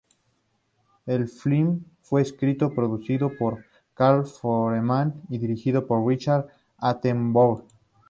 El 1.05 1.27
film 1.29 1.85
fue 2.01 2.23
escrito 2.23 2.71
y 2.71 2.75
producido 2.75 3.29
por 3.37 3.63
Carl 3.93 4.25
Foreman 4.25 5.13
y 5.29 5.37
dirigido 5.37 5.85
por 5.85 6.03
Richard 6.09 6.47
Attenborough. 6.79 7.67